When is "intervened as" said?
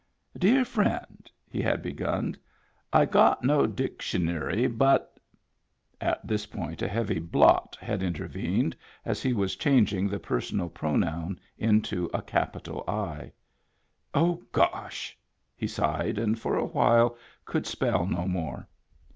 8.01-9.21